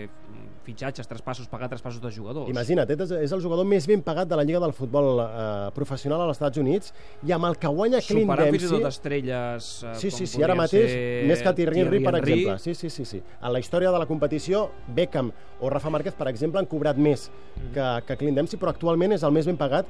fitxatges, 0.65 1.07
traspassos, 1.09 1.47
pagar 1.49 1.67
traspassos 1.71 2.01
de 2.03 2.11
jugadors. 2.13 2.49
Imagina't, 2.51 2.89
és, 2.93 3.11
és 3.25 3.31
el 3.33 3.41
jugador 3.41 3.65
més 3.65 3.87
ben 3.89 4.01
pagat 4.05 4.29
de 4.29 4.37
la 4.37 4.43
Lliga 4.45 4.59
del 4.61 4.73
Futbol 4.77 5.19
eh, 5.23 5.71
professional 5.73 6.21
als 6.21 6.37
Estats 6.37 6.61
Units 6.61 6.93
i 7.25 7.31
amb 7.33 7.47
el 7.49 7.57
que 7.57 7.67
guanya 7.71 8.01
Clint 8.05 8.27
Superant 8.27 8.51
fins 8.51 8.63
i 8.63 8.67
Dempsey... 8.67 8.81
tot 8.83 8.89
estrelles 8.91 9.69
eh, 9.83 9.95
Sí, 10.01 10.11
sí, 10.13 10.27
sí, 10.29 10.43
ara 10.45 10.55
mateix, 10.59 10.91
ser 10.91 11.25
més 11.31 11.41
que 11.41 11.53
Thierry 11.57 11.81
Henry, 11.85 12.03
per 12.05 12.13
Henry. 12.19 12.37
exemple. 12.43 12.59
Sí, 12.61 12.75
sí, 12.75 12.89
sí, 12.93 13.05
sí. 13.05 13.21
En 13.41 13.53
la 13.55 13.59
història 13.63 13.89
de 13.91 13.99
la 14.03 14.05
competició, 14.09 14.67
Beckham 14.93 15.31
o 15.61 15.69
Rafa 15.73 15.89
Márquez, 15.93 16.13
per 16.17 16.27
exemple, 16.29 16.61
han 16.61 16.69
cobrat 16.69 16.97
més 16.97 17.29
Mm. 17.51 17.73
que, 17.73 17.87
que 18.07 18.15
Clint 18.17 18.37
Dempsey, 18.37 18.57
però 18.61 18.71
actualment 18.71 19.11
és 19.11 19.23
el 19.27 19.31
més 19.35 19.45
ben 19.45 19.57
pagat 19.59 19.85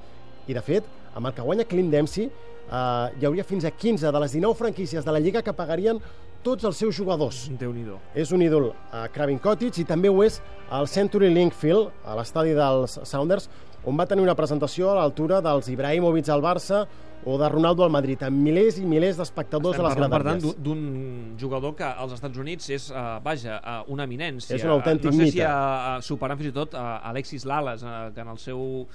i, 0.47 0.53
de 0.55 0.61
fet, 0.65 0.83
amb 1.15 1.27
el 1.29 1.33
que 1.37 1.43
guanya 1.45 1.63
Clint 1.69 1.91
Dempsey, 1.93 2.25
eh, 2.25 3.07
hi 3.19 3.25
hauria 3.27 3.43
fins 3.45 3.65
a 3.67 3.71
15 3.71 4.09
de 4.11 4.19
les 4.23 4.33
19 4.33 4.55
franquícies 4.57 5.05
de 5.05 5.11
la 5.13 5.19
Lliga 5.21 5.43
que 5.45 5.53
pagarien 5.53 5.99
tots 6.43 6.63
els 6.67 6.77
seus 6.77 6.95
jugadors. 6.95 7.49
déu 7.59 7.71
nhi 7.73 7.85
És 8.15 8.31
un 8.31 8.41
ídol 8.41 8.73
a 8.91 9.07
Craven 9.07 9.39
Cottage 9.39 9.81
i 9.81 9.85
també 9.85 10.09
ho 10.09 10.23
és 10.23 10.41
al 10.69 10.87
Century 10.87 11.29
Link 11.33 11.53
Field, 11.53 11.91
a 12.05 12.15
l'estadi 12.15 12.53
dels 12.53 12.99
Sounders, 13.03 13.49
on 13.85 13.97
va 13.97 14.05
tenir 14.05 14.21
una 14.23 14.35
presentació 14.35 14.91
a 14.91 14.95
l'altura 14.95 15.41
dels 15.41 15.67
Ibrahimovic 15.69 16.29
al 16.29 16.41
Barça 16.41 16.85
o 17.25 17.37
de 17.37 17.47
Ronaldo 17.49 17.83
al 17.83 17.91
Madrid, 17.91 18.21
amb 18.23 18.37
milers 18.41 18.79
i 18.79 18.85
milers 18.85 19.17
d'espectadors 19.17 19.77
a 19.77 19.83
les 19.83 19.93
parlant, 19.93 20.11
per 20.11 20.23
tant, 20.23 20.41
d'un- 20.63 21.35
jugador 21.37 21.75
que 21.75 21.83
als 21.85 22.13
Estats 22.13 22.37
Units 22.37 22.69
és, 22.69 22.89
uh, 22.89 23.19
vaja, 23.23 23.59
uh, 23.61 23.91
una 23.93 24.05
eminència. 24.05 24.55
És 24.55 24.63
un 24.63 24.71
autèntic 24.71 25.11
No 25.11 25.17
sé 25.17 25.17
mite. 25.23 25.31
si 25.37 25.41
uh, 25.45 26.01
superant 26.01 26.37
fins 26.39 26.49
i 26.49 26.53
tot 26.53 26.73
uh, 26.73 26.79
Alexis 27.03 27.45
Lalas, 27.45 27.83
uh, 27.83 28.09
que 28.13 28.21
en 28.21 28.27
el 28.27 28.37
seu... 28.39 28.87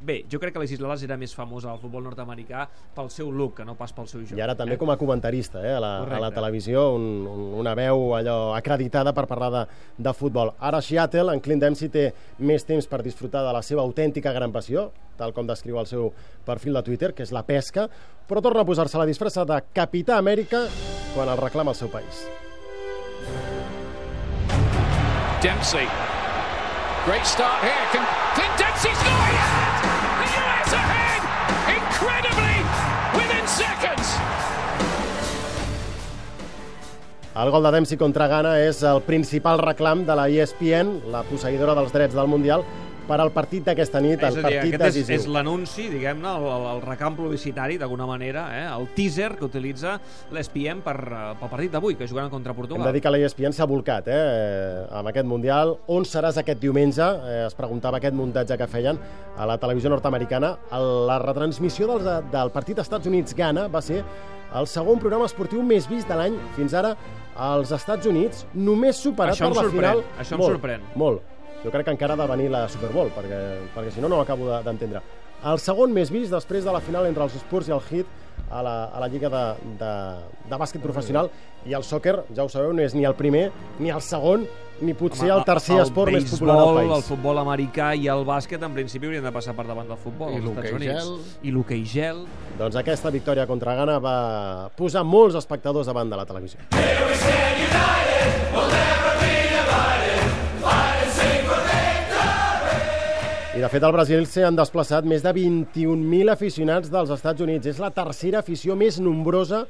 Bé, 0.00 0.24
jo 0.30 0.40
crec 0.40 0.52
que 0.54 0.58
Alexis 0.58 0.80
Lalas 0.82 1.02
era 1.06 1.16
més 1.20 1.34
famós 1.36 1.64
al 1.68 1.78
futbol 1.82 2.02
nord-americà 2.04 2.66
pel 2.94 3.10
seu 3.12 3.30
look, 3.30 3.56
que 3.58 3.64
no 3.64 3.76
pas 3.78 3.92
pel 3.94 4.08
seu 4.10 4.22
joc. 4.24 4.36
I 4.38 4.42
ara 4.44 4.56
també 4.58 4.74
eh? 4.76 4.80
com 4.80 4.90
a 4.90 4.96
comentarista 5.00 5.62
eh, 5.62 5.74
a, 5.74 5.80
la, 5.80 5.92
a 5.96 6.00
la 6.02 6.06
Correcte. 6.08 6.34
televisió, 6.40 6.84
un, 6.96 7.06
un, 7.30 7.46
una 7.62 7.74
veu 7.78 8.14
allò 8.16 8.38
acreditada 8.56 9.14
per 9.16 9.26
parlar 9.30 9.50
de, 9.54 9.64
de 9.98 10.14
futbol. 10.16 10.54
Ara 10.58 10.82
a 10.82 10.84
Seattle, 10.84 11.32
en 11.32 11.40
Clint 11.44 11.62
Dempsey 11.62 11.92
té 11.92 12.08
més 12.38 12.66
temps 12.66 12.88
per 12.90 13.02
disfrutar 13.04 13.44
de 13.46 13.52
la 13.54 13.62
seva 13.62 13.82
autèntica 13.82 14.32
gran 14.32 14.52
passió, 14.52 14.90
tal 15.18 15.32
com 15.32 15.46
descriu 15.46 15.78
el 15.78 15.86
seu 15.86 16.10
perfil 16.44 16.74
de 16.80 16.82
Twitter, 16.82 17.12
que 17.14 17.22
és 17.22 17.32
la 17.32 17.44
pesca, 17.46 17.88
però 18.28 18.42
torna 18.42 18.64
a 18.64 18.68
posar-se 18.68 18.98
la 18.98 19.06
disfressa 19.06 19.44
de 19.46 19.60
Capità 19.72 20.18
Amèrica 20.18 20.66
quan 21.14 21.28
el 21.30 21.38
reclama 21.38 21.70
el 21.70 21.78
seu 21.78 21.92
país. 21.92 22.24
Dempsey. 25.40 25.86
Great 27.04 27.26
start 27.26 27.62
here. 27.62 27.84
Can 27.92 28.06
Clint 28.34 28.56
Dempsey 28.56 28.94
score 28.94 29.63
El 37.34 37.50
gol 37.50 37.64
de 37.66 37.70
Dempsey 37.74 37.98
contra 37.98 38.28
Ghana 38.30 38.52
és 38.62 38.78
el 38.86 39.00
principal 39.02 39.58
reclam 39.58 40.04
de 40.06 40.14
la 40.14 40.28
ESPN, 40.30 41.00
la 41.10 41.24
posseïdora 41.26 41.74
dels 41.74 41.90
drets 41.90 42.14
del 42.14 42.28
Mundial, 42.30 42.62
per 43.08 43.16
al 43.20 43.32
partit 43.34 43.64
d'aquesta 43.66 43.98
nit, 44.00 44.22
És 44.22 44.28
el 44.30 44.36
dir, 44.38 44.42
partit 44.44 44.74
aquest 44.76 44.84
és, 44.86 44.94
decisiu. 44.94 45.16
és 45.16 45.26
l'anunci, 45.34 45.88
diguem-ne, 45.90 46.30
el, 46.30 46.44
el, 46.46 46.68
el 46.78 47.16
publicitari, 47.18 47.74
d'alguna 47.76 48.06
manera, 48.06 48.44
eh? 48.54 48.62
el 48.70 48.86
teaser 48.94 49.32
que 49.36 49.44
utilitza 49.44 49.96
l'ESPN 50.30 50.80
per, 50.86 50.94
eh, 51.10 51.24
pel 51.40 51.50
partit 51.50 51.74
d'avui, 51.74 51.96
que 51.98 52.06
jugaran 52.06 52.30
contra 52.30 52.52
Hem 52.52 52.56
Portugal. 52.56 52.86
de 52.86 52.92
dir 52.92 53.02
que 53.02 53.10
la 53.10 53.18
ESPN 53.18 53.52
s'ha 53.52 53.66
volcat 53.66 54.06
eh, 54.06 54.86
amb 54.94 55.10
aquest 55.10 55.26
Mundial. 55.26 55.74
On 55.88 56.06
seràs 56.06 56.38
aquest 56.38 56.62
diumenge? 56.62 57.02
Eh, 57.02 57.46
es 57.48 57.58
preguntava 57.58 57.98
aquest 57.98 58.14
muntatge 58.14 58.56
que 58.56 58.70
feien 58.70 58.96
a 59.36 59.44
la 59.44 59.58
televisió 59.58 59.90
nord-americana. 59.90 60.54
La 60.70 61.18
retransmissió 61.18 61.90
dels, 61.90 62.30
del 62.30 62.54
partit 62.54 62.78
Estats 62.78 63.10
Units-Ghana 63.10 63.66
va 63.74 63.82
ser 63.82 64.04
el 64.54 64.66
segon 64.70 64.98
programa 65.02 65.26
esportiu 65.26 65.62
més 65.66 65.88
vist 65.90 66.08
de 66.08 66.14
l'any 66.18 66.36
fins 66.56 66.74
ara 66.74 66.94
als 67.36 67.72
Estats 67.74 68.06
Units, 68.06 68.44
només 68.54 68.96
superat 69.02 69.34
Això 69.34 69.48
per 69.50 69.56
la 69.56 69.62
sorprèn, 69.66 69.80
final... 69.80 70.02
això 70.22 70.36
em 70.36 70.42
molt, 70.44 70.54
sorprèn. 70.54 70.80
Molt. 70.94 71.22
jo 71.64 71.70
crec 71.72 71.86
que 71.88 71.94
encara 71.96 72.14
ha 72.14 72.20
de 72.20 72.26
venir 72.28 72.50
la 72.52 72.66
Super 72.68 72.90
Bowl, 72.92 73.08
perquè, 73.16 73.38
perquè 73.74 73.90
si 73.94 74.00
no, 74.04 74.08
no 74.12 74.20
acabo 74.20 74.46
de- 74.50 74.62
d'entendre. 74.66 75.00
El 75.44 75.58
segon 75.58 75.92
més 75.92 76.10
vist 76.12 76.30
després 76.32 76.64
de 76.64 76.72
la 76.72 76.80
final 76.80 77.06
entre 77.06 77.24
els 77.24 77.34
Spurs 77.40 77.66
i 77.68 77.72
el 77.72 77.80
Heat 77.90 78.06
a 78.50 78.62
la, 78.62 78.74
a 78.94 79.00
la 79.00 79.08
Lliga 79.08 79.28
de, 79.32 79.42
de, 79.80 79.90
de 80.50 80.56
bàsquet 80.60 80.80
professional 80.82 81.28
i 81.66 81.74
el 81.74 81.82
sòquer, 81.84 82.14
ja 82.36 82.44
ho 82.44 82.48
sabeu, 82.52 82.72
no 82.72 82.82
és 82.84 82.94
ni 82.94 83.04
el 83.04 83.14
primer, 83.18 83.50
ni 83.80 83.90
el 83.90 84.00
segon, 84.04 84.46
ni 84.80 84.94
potser 84.98 85.30
el 85.30 85.44
tercer 85.46 85.78
esport 85.82 86.12
més 86.12 86.26
popular 86.30 86.56
del 86.58 86.74
país. 86.80 86.92
El 86.96 87.04
futbol 87.06 87.38
americà 87.42 87.92
i 87.94 88.08
el 88.10 88.24
bàsquet 88.26 88.62
en 88.66 88.74
principi 88.74 89.06
haurien 89.06 89.24
de 89.24 89.32
passar 89.34 89.54
per 89.54 89.66
davant 89.68 89.86
del 89.88 90.00
futbol 90.00 90.32
I 90.32 90.40
als 90.40 90.44
Estats 90.44 90.56
l'hoquei 90.56 90.74
Units. 90.80 91.04
gel. 91.04 91.18
I 91.42 91.54
l'hoquei 91.54 91.84
gel. 91.84 92.24
Doncs 92.58 92.76
aquesta 92.82 93.10
victòria 93.14 93.46
contra 93.46 93.74
Ghana 93.78 93.98
va 94.02 94.16
posar 94.76 95.04
molts 95.04 95.38
espectadors 95.38 95.86
davant 95.86 96.10
de 96.10 96.16
la 96.16 96.26
televisió. 96.26 96.60
I 103.54 103.60
de 103.62 103.68
fet 103.70 103.84
al 103.86 103.92
Brasil 103.94 104.24
s'hi 104.26 104.42
han 104.42 104.56
desplaçat 104.58 105.06
més 105.06 105.22
de 105.22 105.30
21.000 105.30 106.32
aficionats 106.32 106.90
dels 106.90 107.12
Estats 107.14 107.40
Units. 107.44 107.68
És 107.70 107.78
la 107.78 107.92
tercera 107.94 108.40
afició 108.42 108.74
més 108.74 108.98
nombrosa 108.98 109.60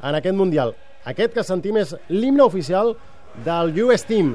en 0.00 0.16
aquest 0.16 0.36
Mundial. 0.38 0.72
Aquest 1.04 1.34
que 1.36 1.44
sentim 1.44 1.76
és 1.76 1.92
l'himne 2.08 2.42
oficial 2.42 2.94
del 3.44 3.74
US 3.84 4.04
Team. 4.04 4.34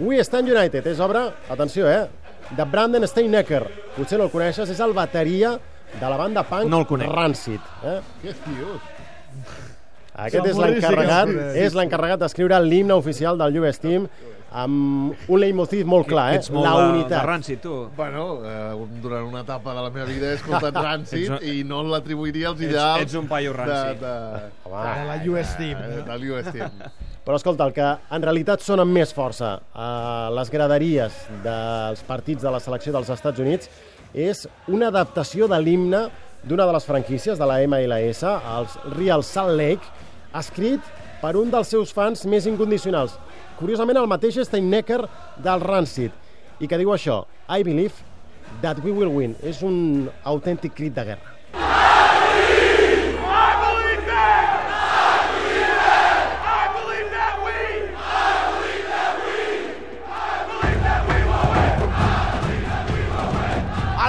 We 0.00 0.20
Stand 0.22 0.48
United 0.48 0.86
és 0.86 1.00
obra, 1.00 1.24
atenció, 1.50 1.88
eh, 1.90 2.06
de 2.56 2.64
Brandon 2.64 3.06
Steinecker. 3.06 3.64
Potser 3.96 4.18
no 4.18 4.24
el 4.28 4.30
coneixes, 4.30 4.70
és 4.70 4.80
el 4.80 4.92
bateria 4.94 5.56
de 5.98 6.06
la 6.08 6.16
banda 6.16 6.42
punk 6.44 6.68
No 6.70 6.80
el 6.80 6.86
conec. 6.86 7.08
Rancid. 7.10 7.60
Eh? 7.84 8.00
Dius? 8.22 8.80
Aquest 10.18 10.46
és 10.50 10.56
l'encarregat 10.58 11.28
que 11.30 11.64
és 11.66 11.74
l'encarregat 11.78 12.18
d'escriure 12.24 12.58
l'himne 12.64 12.94
oficial 12.98 13.38
del 13.38 13.58
US 13.62 13.78
Team 13.78 14.08
amb 14.50 15.12
un 15.28 15.40
leitmotiv 15.40 15.84
molt 15.86 16.06
clar, 16.08 16.32
eh? 16.32 16.38
Ets 16.40 16.48
molt 16.50 16.64
La 16.64 16.72
de, 16.78 16.86
de 16.86 16.92
unitat. 16.96 17.24
Rancid, 17.28 17.58
tu. 17.60 17.74
Bueno, 17.94 18.40
eh, 18.42 18.86
durant 19.02 19.26
una 19.28 19.42
etapa 19.44 19.74
de 19.76 19.82
la 19.84 19.90
meva 19.90 20.06
vida 20.08 20.30
he 20.30 20.34
escoltat 20.40 20.74
Rancid 20.74 21.30
Ets- 21.36 21.44
i 21.52 21.62
no 21.68 21.82
l'atribuiria 21.84 22.48
als 22.48 22.60
Ets- 22.62 22.70
ideals 22.70 23.02
ets 23.02 23.14
un 23.20 23.28
paio 23.28 23.52
ranci. 23.52 24.00
de, 24.00 24.06
de, 24.06 24.48
Home, 24.64 24.94
De 24.94 25.04
la 25.10 25.18
US 25.34 25.56
Team. 25.58 25.78
eh, 25.82 25.96
no? 25.98 26.04
del 26.12 26.30
US 26.32 26.52
Team. 26.52 26.70
Però 27.28 27.36
escolta, 27.36 27.66
el 27.68 27.74
que 27.76 27.84
en 27.84 28.22
realitat 28.24 28.62
sona 28.64 28.86
amb 28.86 28.96
més 28.96 29.10
força 29.12 29.50
a 29.76 29.88
les 30.32 30.48
graderies 30.48 31.12
dels 31.44 32.00
partits 32.08 32.40
de 32.40 32.48
la 32.54 32.60
selecció 32.64 32.94
dels 32.94 33.10
Estats 33.12 33.42
Units 33.44 33.68
és 34.16 34.46
una 34.72 34.88
adaptació 34.88 35.44
de 35.52 35.58
l'himne 35.60 36.00
d'una 36.48 36.64
de 36.64 36.72
les 36.78 36.88
franquícies 36.88 37.36
de 37.36 37.50
la 37.50 37.58
MLS, 37.68 38.24
els 38.24 38.78
Real 38.94 39.20
Salt 39.20 39.60
Lake, 39.60 39.92
escrit 40.40 40.88
per 41.20 41.36
un 41.36 41.52
dels 41.52 41.68
seus 41.68 41.92
fans 41.92 42.24
més 42.24 42.48
incondicionals. 42.48 43.20
Curiosament, 43.60 44.00
el 44.00 44.08
mateix 44.08 44.40
Steinecker 44.48 45.02
del 45.44 45.68
Rancid, 45.68 46.16
i 46.64 46.64
que 46.64 46.80
diu 46.80 46.96
això, 46.96 47.26
I 47.44 47.60
believe 47.60 47.92
that 48.64 48.80
we 48.80 48.88
will 48.88 49.12
win. 49.12 49.36
És 49.44 49.60
un 49.60 50.08
autèntic 50.24 50.80
crit 50.80 50.96
de 50.96 51.10
guerra. 51.12 51.37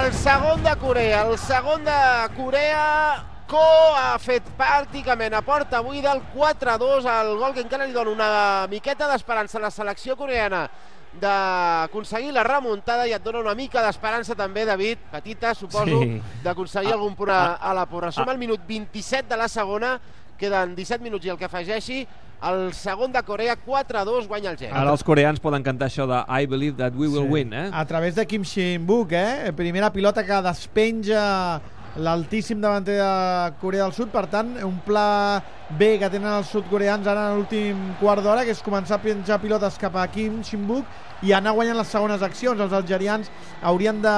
El 0.00 0.12
segon 0.14 0.62
de 0.62 0.74
Corea, 0.76 1.22
el 1.28 1.38
segon 1.38 1.84
de 1.84 1.92
Corea, 2.36 3.26
Ko 3.50 3.58
ha 3.98 4.14
fet 4.22 4.46
pràcticament 4.54 5.34
a 5.34 5.40
porta 5.42 5.80
buida 5.82 6.12
el 6.14 6.20
4-2, 6.36 7.04
el 7.10 7.32
gol 7.40 7.52
que 7.56 7.64
encara 7.64 7.84
li 7.88 7.92
dona 7.92 8.12
una 8.14 8.28
miqueta 8.70 9.08
d'esperança 9.10 9.58
a 9.58 9.64
la 9.64 9.72
selecció 9.74 10.14
coreana 10.16 10.68
d'aconseguir 11.20 12.30
la 12.30 12.44
remuntada 12.46 13.08
i 13.10 13.12
et 13.16 13.24
dona 13.24 13.42
una 13.42 13.56
mica 13.58 13.82
d'esperança 13.82 14.36
també, 14.38 14.62
David, 14.64 15.02
petita, 15.10 15.52
suposo, 15.58 15.98
Sí. 15.98 16.22
d'aconseguir 16.44 16.92
algun 16.94 17.16
punt 17.18 17.30
a, 17.34 17.56
a 17.56 17.74
la 17.74 17.86
porra. 17.90 18.12
Som 18.12 18.28
al 18.30 18.38
minut 18.38 18.60
27 18.68 19.26
de 19.28 19.36
la 19.36 19.48
segona, 19.48 19.96
queden 20.38 20.76
17 20.76 21.02
minuts 21.02 21.26
i 21.26 21.30
el 21.34 21.36
que 21.36 21.50
afegeixi, 21.50 22.06
el 22.42 22.72
segon 22.72 23.12
de 23.12 23.22
Corea, 23.22 23.56
4-2, 23.56 24.26
guanya 24.28 24.50
el 24.50 24.56
Gen. 24.56 24.72
Ara 24.72 24.90
els 24.94 25.04
coreans 25.04 25.40
poden 25.40 25.62
cantar 25.62 25.88
això 25.90 26.06
de 26.08 26.22
I 26.42 26.46
believe 26.46 26.76
that 26.78 26.94
we 26.94 27.06
will 27.08 27.26
Sí. 27.26 27.32
win, 27.32 27.52
eh? 27.52 27.70
A 27.72 27.84
través 27.84 28.14
de 28.14 28.26
Kim 28.26 28.42
Shin-buk, 28.42 29.12
eh? 29.12 29.52
Primera 29.56 29.92
pilota 29.92 30.24
que 30.24 30.40
despenja 30.42 31.60
l'altíssim 31.96 32.60
davanter 32.60 32.96
de 32.96 33.52
Corea 33.60 33.84
del 33.84 33.92
Sud. 33.92 34.08
Per 34.08 34.26
tant, 34.26 34.56
un 34.64 34.78
pla 34.80 35.42
B 35.78 35.98
que 36.00 36.08
tenen 36.10 36.32
els 36.40 36.48
sudcoreans 36.50 37.06
ara 37.06 37.28
en 37.30 37.36
l'últim 37.38 37.78
quart 38.00 38.24
d'hora, 38.24 38.42
que 38.44 38.50
és 38.50 38.62
començar 38.62 38.96
a 38.98 39.02
penjar 39.02 39.38
pilotes 39.40 39.76
cap 39.78 39.94
a 39.96 40.06
Kim 40.10 40.40
Shin-buk 40.42 40.84
i 41.22 41.34
anar 41.36 41.52
guanyant 41.54 41.76
les 41.78 41.86
segones 41.92 42.22
accions. 42.26 42.58
Els 42.60 42.72
algerians 42.72 43.28
haurien 43.62 44.00
de 44.02 44.14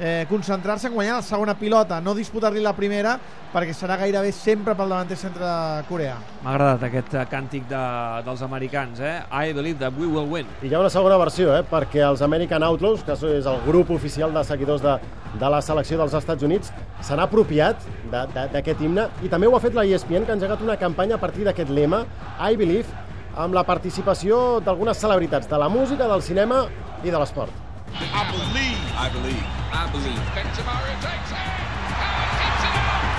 eh, 0.00 0.24
concentrar-se 0.28 0.88
en 0.88 0.94
guanyar 0.96 1.18
la 1.20 1.22
segona 1.22 1.54
pilota, 1.54 2.00
no 2.00 2.14
disputar-li 2.16 2.62
la 2.64 2.72
primera, 2.74 3.18
perquè 3.52 3.74
serà 3.74 3.96
gairebé 4.00 4.32
sempre 4.32 4.74
pel 4.78 4.88
davanter 4.90 5.16
centre 5.18 5.42
de 5.44 5.84
Corea. 5.88 6.16
M'ha 6.42 6.54
agradat 6.56 6.84
aquest 6.88 7.14
eh, 7.14 7.24
càntic 7.30 7.68
de, 7.70 7.82
dels 8.26 8.42
americans, 8.46 9.00
eh? 9.00 9.20
I 9.30 9.52
believe 9.52 9.78
that 9.78 9.92
we 9.98 10.06
will 10.06 10.26
win. 10.30 10.46
I 10.62 10.68
hi 10.70 10.74
ha 10.74 10.80
una 10.82 10.90
segona 10.90 11.18
versió, 11.20 11.54
eh? 11.58 11.62
perquè 11.70 12.02
els 12.08 12.22
American 12.22 12.62
Outlaws, 12.66 13.04
que 13.06 13.12
és 13.14 13.46
el 13.46 13.60
grup 13.66 13.90
oficial 13.94 14.32
de 14.34 14.42
seguidors 14.48 14.82
de, 14.82 14.96
de 15.38 15.50
la 15.50 15.60
selecció 15.62 15.98
dels 16.00 16.14
Estats 16.18 16.42
Units, 16.42 16.72
se 17.00 17.14
n'ha 17.16 17.28
apropiat 17.28 17.78
de- 18.10 18.26
de- 18.34 18.48
d'aquest 18.56 18.80
himne 18.80 19.06
i 19.22 19.28
també 19.28 19.46
ho 19.46 19.54
ha 19.56 19.60
fet 19.62 19.74
la 19.76 19.84
ESPN, 19.84 20.24
que 20.24 20.32
ha 20.32 20.38
engegat 20.38 20.62
una 20.64 20.76
campanya 20.80 21.16
a 21.16 21.22
partir 21.22 21.44
d'aquest 21.46 21.70
lema, 21.70 22.04
I 22.40 22.56
Believe, 22.56 22.88
amb 23.36 23.54
la 23.54 23.62
participació 23.68 24.60
d'algunes 24.64 24.98
celebritats 24.98 25.48
de 25.48 25.58
la 25.60 25.68
música, 25.68 26.08
del 26.08 26.22
cinema 26.22 26.64
i 27.04 27.10
de 27.10 27.18
l'esport. 27.18 27.52
I 27.90 28.24
believe. 28.32 28.80
I 28.96 29.08
believe. 29.12 29.46
I 29.72 29.86
believe. 29.92 30.22
Benzema 30.34 30.74
takes 31.00 31.32
it. 31.32 31.60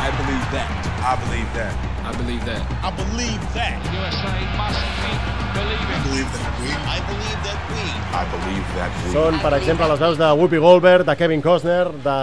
I 0.01 0.09
believe 0.17 0.47
that. 0.51 0.69
I 1.05 1.13
believe 1.21 1.49
that. 1.53 1.73
I 2.01 2.11
believe 2.17 2.43
that. 2.45 2.61
I 2.81 2.89
believe 2.89 3.41
that. 3.53 3.77
USA 3.93 4.33
must 4.57 4.81
keep 5.01 5.21
believing. 5.53 6.01
believe 6.09 6.31
that 6.33 6.53
we. 6.57 6.69
I 6.73 6.99
believe 7.05 7.39
that 7.45 7.59
we. 7.69 7.83
I 8.21 8.23
believe 8.33 8.67
that 8.77 8.91
we. 9.03 9.11
Són, 9.13 9.37
per 9.43 9.53
exemple, 9.59 9.89
les 9.91 10.01
veus 10.01 10.17
de 10.17 10.31
Whoopi 10.39 10.61
Goldberg, 10.63 11.05
de 11.05 11.15
Kevin 11.19 11.43
Costner, 11.45 11.85
de 12.05 12.17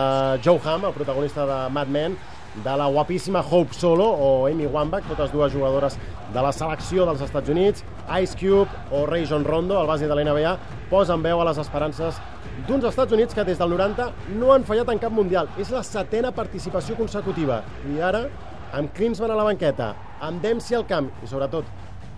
Joe 0.45 0.59
Hamm, 0.65 0.89
el 0.91 0.97
protagonista 0.97 1.47
de 1.47 1.61
Mad 1.71 1.95
Men, 1.95 2.19
de 2.65 2.77
la 2.77 2.87
guapíssima 2.87 3.41
Hope 3.41 3.75
Solo 3.75 4.07
o 4.09 4.47
Amy 4.47 4.67
Wambach, 4.67 5.07
totes 5.09 5.33
dues 5.33 5.53
jugadores 5.53 5.99
de 6.33 6.43
la 6.43 6.53
selecció 6.53 7.07
dels 7.07 7.23
Estats 7.25 7.49
Units, 7.49 7.85
Ice 8.21 8.37
Cube 8.37 8.69
o 8.91 9.07
Rajon 9.07 9.45
Rondo, 9.45 9.81
el 9.81 9.87
base 9.87 10.09
de 10.09 10.15
la 10.15 10.25
NBA, 10.25 10.57
posen 10.91 11.23
veu 11.23 11.41
a 11.41 11.47
les 11.49 11.61
esperances 11.61 12.19
d'uns 12.67 12.85
Estats 12.89 13.15
Units 13.15 13.35
que 13.35 13.45
des 13.45 13.59
del 13.61 13.71
90 13.71 14.11
no 14.41 14.53
han 14.53 14.67
fallat 14.69 14.91
en 14.93 15.01
cap 15.01 15.15
mundial. 15.15 15.49
És 15.59 15.71
la 15.71 15.85
setena 15.87 16.33
participació 16.35 16.97
consecutiva. 16.99 17.63
I 17.89 18.01
ara, 18.03 18.27
amb 18.73 18.93
Klinsmann 18.97 19.33
a 19.33 19.39
la 19.39 19.47
banqueta, 19.47 19.95
amb 20.21 20.43
Dempsey 20.43 20.77
al 20.77 20.87
camp 20.89 21.13
i, 21.23 21.31
sobretot, 21.31 21.65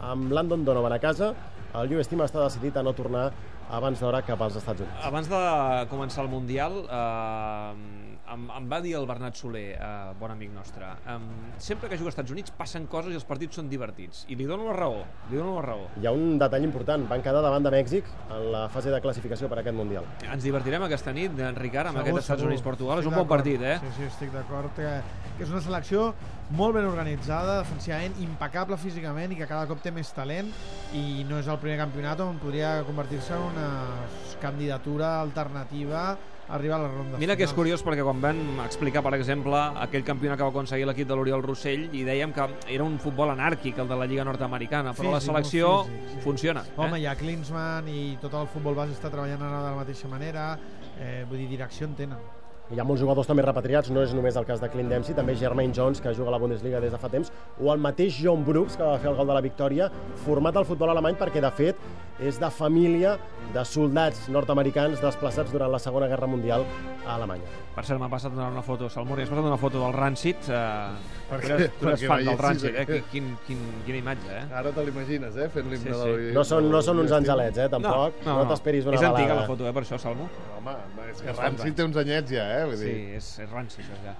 amb 0.01 0.33
Landon 0.33 0.65
Donovan 0.65 0.97
a 0.97 1.01
casa, 1.03 1.35
el 1.79 1.93
US 1.95 2.09
Team 2.11 2.25
està 2.25 2.43
decidit 2.43 2.77
a 2.77 2.83
no 2.83 2.95
tornar 2.97 3.29
abans 3.71 4.01
d'hora 4.03 4.23
cap 4.27 4.41
als 4.43 4.57
Estats 4.59 4.83
Units. 4.83 5.05
Abans 5.07 5.29
de 5.31 5.43
començar 5.91 6.25
el 6.25 6.31
Mundial, 6.33 6.81
eh, 6.91 8.10
em, 8.35 8.47
em 8.57 8.69
va 8.71 8.81
dir 8.83 8.95
el 8.99 9.07
Bernat 9.09 9.39
Soler, 9.39 9.67
eh, 9.75 9.91
bon 10.21 10.33
amic 10.33 10.53
nostre, 10.55 10.87
eh, 10.87 11.17
sempre 11.59 11.89
que 11.89 11.99
juga 11.99 12.11
als 12.11 12.17
Estats 12.17 12.35
Units 12.35 12.55
passen 12.57 12.87
coses 12.91 13.13
i 13.13 13.19
els 13.19 13.27
partits 13.29 13.59
són 13.61 13.69
divertits. 13.71 14.25
I 14.29 14.39
li 14.39 14.47
dono 14.49 14.69
la 14.71 14.77
raó, 14.77 15.03
li 15.31 15.39
dono 15.39 15.57
la 15.59 15.65
raó. 15.67 15.89
Hi 16.01 16.07
ha 16.07 16.15
un 16.17 16.39
detall 16.39 16.67
important, 16.67 17.07
van 17.11 17.23
quedar 17.23 17.43
davant 17.43 17.67
de 17.67 17.73
Mèxic 17.75 18.11
en 18.29 18.51
la 18.55 18.67
fase 18.73 18.91
de 18.95 19.01
classificació 19.01 19.49
per 19.51 19.59
a 19.59 19.65
aquest 19.65 19.77
Mundial. 19.81 20.05
Ens 20.27 20.43
divertirem 20.45 20.83
aquesta 20.87 21.13
nit, 21.17 21.39
eh, 21.39 21.53
Ricard, 21.57 21.91
amb 21.91 21.99
Segur, 21.99 22.09
aquest 22.09 22.25
Estats. 22.25 22.43
Units-Portugal. 22.51 23.01
És 23.01 23.07
un 23.07 23.15
bon 23.15 23.29
partit, 23.29 23.63
eh? 23.63 23.79
Sí, 23.81 23.95
sí, 23.97 24.03
estic 24.11 24.33
d'acord. 24.33 24.75
Que, 24.77 25.01
que 25.37 25.45
és 25.45 25.51
una 25.51 25.61
selecció 25.61 26.15
molt 26.51 26.75
ben 26.75 26.85
organitzada, 26.85 27.61
defensivament 27.61 28.17
impecable 28.21 28.77
físicament 28.77 29.33
i 29.33 29.39
que 29.39 29.47
cada 29.47 29.69
cop 29.71 29.83
té 29.83 29.93
més 29.95 30.11
talent 30.13 30.51
i 30.99 31.25
no 31.29 31.39
és 31.39 31.47
el 31.47 31.59
primer 31.63 31.79
campionat 31.79 32.21
on 32.25 32.41
podria 32.43 32.81
convertir-se 32.89 33.37
en 33.37 33.47
una 33.53 33.69
candidatura 34.40 35.20
alternativa 35.20 36.11
a 36.50 36.54
arribar 36.56 36.80
a 36.80 36.82
les 36.82 36.94
rondes 36.97 37.20
Mira 37.23 37.37
que 37.38 37.47
és 37.47 37.52
curiós 37.54 37.85
perquè 37.87 38.02
quan 38.06 38.18
vam 38.23 38.40
explicar, 38.64 39.04
per 39.06 39.14
exemple, 39.18 39.61
aquell 39.85 40.02
campionat 40.06 40.40
que 40.40 40.49
va 40.49 40.50
aconseguir 40.50 40.88
l'equip 40.88 41.09
de 41.09 41.18
l'Oriol 41.18 41.44
Rossell 41.47 41.87
i 41.94 42.02
dèiem 42.06 42.35
que 42.35 42.49
era 42.66 42.87
un 42.87 42.99
futbol 43.02 43.30
anàrquic, 43.30 43.78
el 43.78 43.88
de 43.90 44.00
la 44.00 44.09
Lliga 44.11 44.26
Nord-Americana, 44.26 44.97
però 44.99 45.14
la 45.14 45.23
Físic, 45.23 45.30
selecció 45.30 45.73
físic, 45.85 46.11
sí. 46.16 46.25
funciona. 46.26 46.66
Home, 46.76 46.99
eh? 46.99 47.04
hi 47.04 47.09
ha 47.11 47.16
Klinsmann 47.20 47.88
i 47.92 48.04
tot 48.23 48.35
el 48.40 48.50
futbol 48.50 48.78
base 48.82 48.97
està 48.99 49.12
treballant 49.12 49.47
ara 49.47 49.62
de 49.62 49.70
la 49.70 49.80
mateixa 49.85 50.11
manera, 50.11 50.52
eh, 50.99 51.25
vull 51.28 51.44
dir, 51.44 51.50
direcció 51.54 51.87
en 51.87 51.99
tenen. 52.02 52.39
Hi 52.71 52.79
ha 52.79 52.85
molts 52.87 53.03
jugadors 53.03 53.27
també 53.27 53.43
repatriats, 53.43 53.91
no 53.91 54.05
és 54.05 54.12
només 54.15 54.37
el 54.39 54.47
cas 54.47 54.61
de 54.62 54.69
Clint 54.71 54.91
Dempsey, 54.93 55.15
també 55.17 55.35
Jermaine 55.39 55.75
Jones, 55.75 55.99
que 56.00 56.12
juga 56.15 56.31
a 56.31 56.35
la 56.37 56.39
Bundesliga 56.39 56.81
des 56.83 56.93
de 56.95 57.00
fa 57.03 57.11
temps, 57.11 57.33
o 57.59 57.73
el 57.73 57.83
mateix 57.83 58.21
John 58.23 58.45
Brooks, 58.47 58.77
que 58.79 58.87
va 58.87 58.99
fer 59.03 59.11
el 59.11 59.17
gol 59.19 59.27
de 59.27 59.35
la 59.35 59.43
victòria, 59.43 59.89
format 60.25 60.57
al 60.57 60.69
futbol 60.69 60.93
alemany 60.93 61.19
perquè, 61.19 61.43
de 61.43 61.50
fet, 61.50 61.83
és 62.23 62.39
de 62.39 62.50
família 62.55 63.17
de 63.55 63.65
soldats 63.67 64.29
nord-americans 64.31 65.03
desplaçats 65.03 65.50
durant 65.50 65.73
la 65.73 65.83
Segona 65.83 66.07
Guerra 66.07 66.31
Mundial 66.31 66.62
a 67.07 67.17
Alemanya. 67.17 67.50
Per 67.71 67.85
cert, 67.87 68.00
m'ha 68.03 68.09
passat 68.11 68.33
donar 68.35 68.49
una 68.50 68.62
foto, 68.67 68.89
Salmuri, 68.91 69.23
has 69.23 69.29
passat 69.31 69.45
una 69.47 69.57
foto 69.57 69.79
del 69.85 69.93
Rancid. 69.95 70.49
Eh, 70.50 71.19
Per 71.31 71.39
què? 71.45 71.69
tu 71.79 71.87
eres 71.87 72.03
fan 72.11 72.25
del 72.27 72.39
Rancid, 72.41 72.75
eh? 72.75 72.83
aquest. 72.83 73.05
Quin, 73.12 73.29
quin, 73.47 73.61
quina 73.87 74.00
imatge, 74.00 74.27
eh? 74.41 74.43
Ara 74.59 74.73
te 74.75 74.85
l'imagines, 74.89 75.37
eh? 75.39 75.47
Fent 75.55 75.69
l'himne 75.71 75.85
Sí, 75.85 75.93
de 75.93 76.00
sí. 76.00 76.27
la 76.27 76.35
No 76.35 76.43
són, 76.49 76.67
no 76.73 76.81
són 76.83 76.99
uns 77.05 77.15
angelets, 77.15 77.61
eh, 77.62 77.69
tampoc. 77.71 78.19
No, 78.27 78.35
no, 78.41 78.49
t'esperis 78.50 78.89
una 78.91 78.99
És 78.99 79.05
antiga 79.07 79.29
balada. 79.29 79.41
la 79.41 79.47
foto, 79.53 79.69
eh, 79.71 79.73
per 79.73 79.85
això, 79.87 80.00
Salmo. 80.03 80.27
Home, 80.59 80.75
és 80.75 81.23
que 81.23 81.31
Uns 81.31 81.39
quants 81.39 81.39
Ranci 81.47 81.62
anys. 81.69 81.77
té 81.77 81.85
uns 81.87 81.97
anyets 82.03 82.31
ja, 82.35 82.49
eh? 82.59 82.65
Vull 82.67 82.77
Sí, 82.83 82.85
dir, 82.91 83.15
és, 83.23 83.31
és 83.47 83.50
ranci, 83.55 83.81
això 83.87 84.03
ja. 84.05 84.17